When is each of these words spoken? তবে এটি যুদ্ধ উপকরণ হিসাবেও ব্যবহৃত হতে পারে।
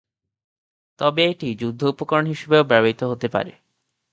তবে 0.99 1.21
এটি 1.25 1.47
যুদ্ধ 1.55 1.81
উপকরণ 1.83 2.25
হিসাবেও 2.25 2.63
ব্যবহৃত 2.63 3.01
হতে 3.03 3.27
পারে। 3.27 3.51